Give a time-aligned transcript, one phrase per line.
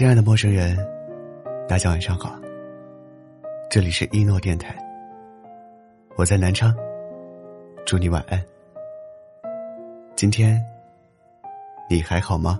[0.00, 0.74] 亲爱的陌生人，
[1.68, 2.34] 大家晚上好。
[3.68, 4.74] 这里是一诺电台，
[6.16, 6.74] 我在南昌，
[7.84, 8.42] 祝你晚安。
[10.16, 10.58] 今天
[11.90, 12.58] 你还好吗？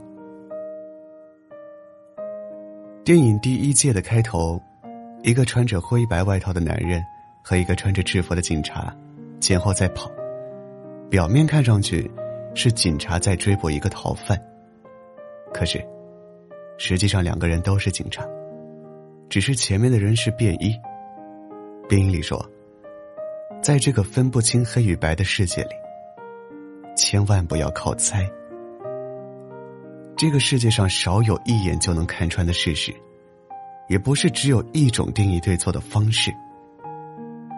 [3.06, 4.60] 电影第一届的开头，
[5.22, 7.02] 一个穿着灰白外套的男人
[7.42, 8.94] 和一个穿着制服的警察
[9.40, 10.10] 前后在跑，
[11.08, 12.10] 表面看上去
[12.54, 14.38] 是警察在追捕一个逃犯，
[15.54, 15.82] 可是。
[16.82, 18.26] 实际上，两个人都是警察，
[19.28, 20.74] 只是前面的人是便衣。
[21.86, 22.42] 电影里说，
[23.62, 25.74] 在这个分不清黑与白的世界里，
[26.96, 28.26] 千万不要靠猜。
[30.16, 32.90] 这个世界上少有一眼就能看穿的事实，
[33.90, 36.32] 也不是只有一种定义对错的方式。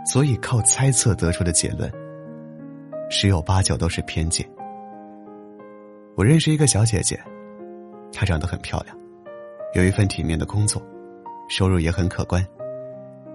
[0.05, 1.89] 所以，靠猜测得出的结论，
[3.09, 4.45] 十有八九都是偏见。
[6.17, 7.17] 我认识一个小姐姐，
[8.13, 8.99] 她长得很漂亮。
[9.75, 10.83] 有一份体面的工作，
[11.49, 12.47] 收入也很可观。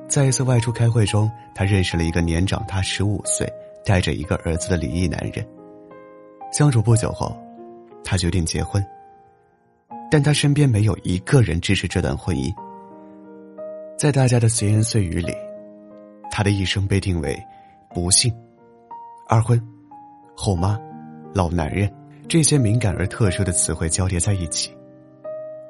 [0.08, 3.52] 在一次外出开会中，他认识了一个年长他十五岁、
[3.84, 5.46] 带着一个儿子的离异男人。
[6.54, 7.36] 相处不久后，
[8.04, 8.86] 他决定结婚。
[10.10, 12.54] 但他身边没有一个人支持这段婚姻。
[13.98, 15.34] 在大家的闲言碎语里，
[16.30, 17.38] 他的一生被定为
[17.90, 18.32] 不幸、
[19.28, 19.62] 二婚、
[20.36, 20.80] 后妈、
[21.34, 21.92] 老男人
[22.30, 24.77] 这些敏感而特殊的词汇交叠在一起。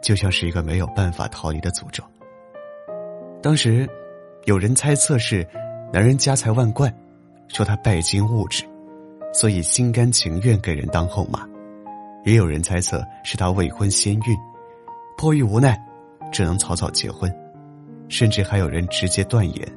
[0.01, 2.03] 就像是一个没有办法逃离的诅咒。
[3.41, 3.87] 当时，
[4.45, 5.47] 有人猜测是
[5.93, 6.93] 男人家财万贯，
[7.47, 8.63] 说他拜金物质，
[9.33, 11.39] 所以心甘情愿给人当后妈；
[12.25, 14.37] 也有人猜测是他未婚先孕，
[15.17, 15.77] 迫于无奈，
[16.31, 17.29] 只能草草结婚；
[18.09, 19.67] 甚至还有人直接断言，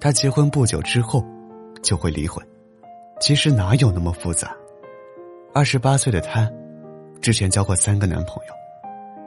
[0.00, 1.24] 他结婚不久之后
[1.82, 2.44] 就会离婚。
[3.20, 4.54] 其实哪有那么复杂？
[5.54, 6.50] 二十八岁的他，
[7.22, 8.65] 之前交过三个男朋友。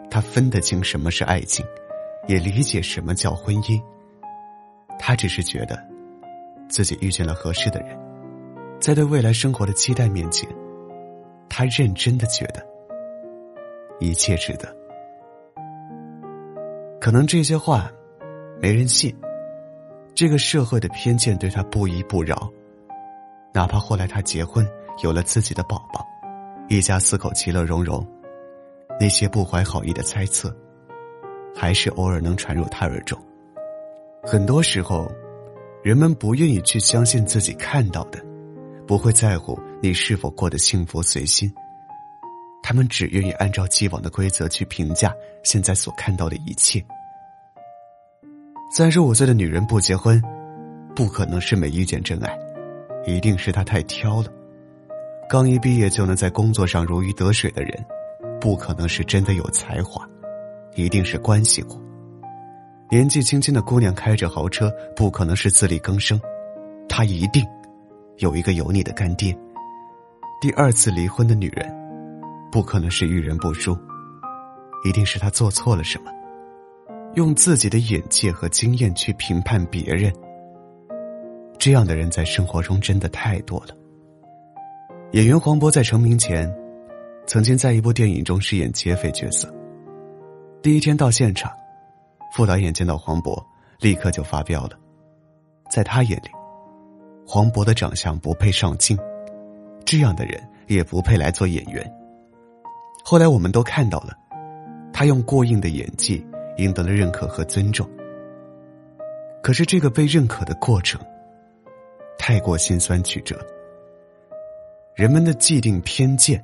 [0.10, 1.66] 他分得清什么是爱情，
[2.28, 3.82] 也理解什么叫婚姻。
[4.98, 5.80] 他只是觉得，
[6.68, 7.98] 自己遇见了合适的人，
[8.80, 10.50] 在对未来生活的期待面前，
[11.48, 12.66] 他认真的觉得
[14.00, 14.76] 一切值得。
[17.00, 17.90] 可能这些话
[18.62, 19.16] 没人信，
[20.14, 22.52] 这个社会的偏见对他不依不饶。
[23.54, 24.68] 哪怕后来他结婚，
[25.02, 26.06] 有了自己的宝宝，
[26.68, 28.06] 一家四口其乐融融。
[29.00, 30.54] 那些不怀好意的猜测，
[31.56, 33.18] 还是偶尔能传入他耳中。
[34.24, 35.10] 很多时候，
[35.82, 38.20] 人们不愿意去相信自己看到的，
[38.86, 41.50] 不会在乎你是否过得幸福随心。
[42.62, 46.84] 他们只愿意按照既往的规则去评价现在所看到的一切。
[48.70, 50.22] 三十五岁的女人不结婚，
[50.94, 52.38] 不可能是没遇见真爱，
[53.08, 54.28] 一定是她太挑了。
[55.30, 57.86] 刚一毕业就能在工作上如鱼得水的人。
[58.40, 60.08] 不可能是真的有才华，
[60.76, 61.80] 一定是关系户。
[62.90, 66.20] 年纪轻轻的姑娘开着豪车，不可能是自力更生，
[66.88, 67.46] 她一定
[68.18, 69.38] 有一个油腻的干爹。
[70.42, 71.70] 第二次离婚的女人，
[72.52, 73.78] 不可能是遇人不淑，
[74.86, 76.12] 一定是她做错了什么。
[77.16, 80.14] 用自己的眼界和经验去评判别人，
[81.58, 83.76] 这样的人在生活中真的太多了。
[85.12, 86.59] 演员黄渤在成名前。
[87.30, 89.48] 曾经在一部电影中饰演劫匪角色。
[90.64, 91.52] 第一天到现场，
[92.36, 93.40] 副导演见到黄渤，
[93.80, 94.72] 立刻就发飙了。
[95.70, 96.30] 在他眼里，
[97.28, 98.98] 黄渤的长相不配上镜，
[99.86, 101.88] 这样的人也不配来做演员。
[103.06, 104.18] 后来我们都看到了，
[104.92, 106.26] 他用过硬的演技
[106.58, 107.88] 赢得了认可和尊重。
[109.44, 111.00] 可是这个被认可的过程，
[112.18, 113.40] 太过心酸曲折。
[114.96, 116.44] 人们的既定偏见。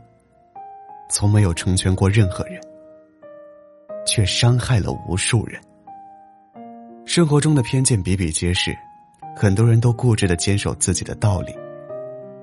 [1.09, 2.59] 从没有成全过任何人，
[4.05, 5.61] 却伤害了无数人。
[7.05, 8.75] 生活中的偏见比比皆是，
[9.35, 11.55] 很多人都固执的坚守自己的道理，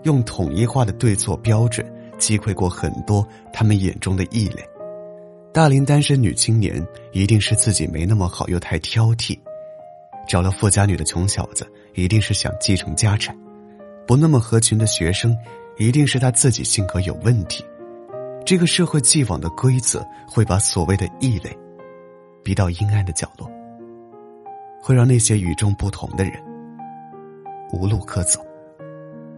[0.05, 1.85] 用统一化的对错标准
[2.19, 4.63] 击溃过很多他们眼中的异类。
[5.53, 9.39] 大龄单身女青年一定是自己没那么好又太挑剔，
[10.27, 13.37] 找了富家女的穷小子一定是想继承家产，
[14.07, 15.37] 不那么合群的学生
[15.77, 17.65] 一定是他自己性格有问题。
[18.45, 21.57] 这个社会既往的规则会把所谓的异类
[22.43, 23.51] 逼到阴暗的角落，
[24.81, 26.33] 会让那些与众不同的人
[27.73, 28.45] 无路可走。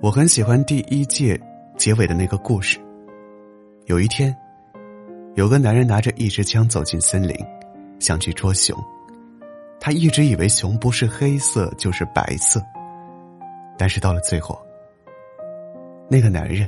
[0.01, 1.39] 我很喜欢第一届
[1.77, 2.79] 结尾的那个故事。
[3.87, 4.35] 有一天，
[5.35, 7.37] 有个男人拿着一支枪走进森林，
[8.01, 8.77] 想去捉熊。
[9.79, 12.63] 他一直以为熊不是黑色就是白色，
[13.77, 14.59] 但是到了最后，
[16.09, 16.67] 那个男人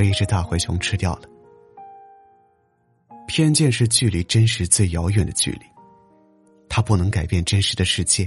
[0.00, 1.28] 被一只大灰熊吃掉了。
[3.26, 5.66] 偏见是距离真实最遥远的距离，
[6.70, 8.26] 它不能改变真实的世界，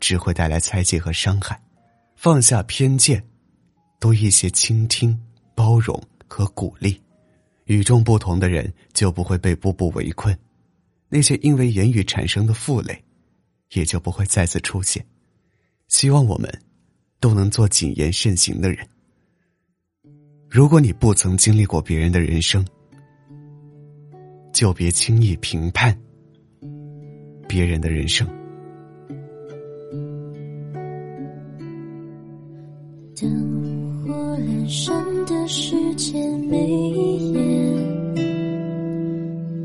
[0.00, 1.56] 只会带来猜忌和伤害。
[2.16, 3.24] 放下偏见，
[4.00, 5.16] 多一些倾听、
[5.54, 7.00] 包容和鼓励，
[7.66, 10.36] 与众不同的人就不会被步步围困，
[11.08, 13.04] 那些因为言语产生的负累，
[13.74, 15.06] 也就不会再次出现。
[15.86, 16.52] 希望我们
[17.20, 18.84] 都能做谨言慎行的人。
[20.56, 22.64] 如果你不曾经历过别人的人生，
[24.54, 25.94] 就别轻易评判
[27.46, 28.26] 别人的人生。
[33.20, 36.14] 灯火阑珊的世界，
[36.48, 37.40] 每一夜，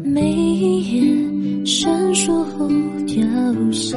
[0.04, 2.68] 每一夜闪烁后
[3.08, 3.96] 凋谢，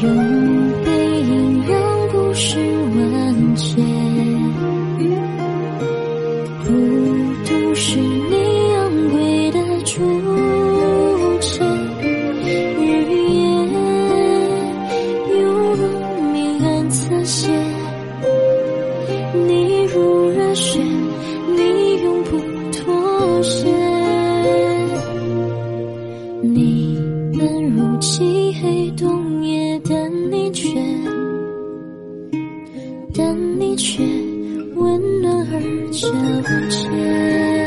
[0.00, 0.14] 用
[0.84, 3.74] 背影让故事完结
[6.64, 6.68] 孤
[7.44, 8.36] 独是你
[8.74, 10.04] 昂贵的出
[11.40, 11.66] 现
[12.76, 12.80] 日
[13.32, 13.42] 夜
[15.36, 15.38] 犹
[15.74, 15.82] 如
[16.32, 17.48] 明暗侧写
[19.48, 20.97] 你如热血
[33.58, 34.02] 你却
[34.74, 35.60] 温暖而
[35.92, 37.57] 皎洁。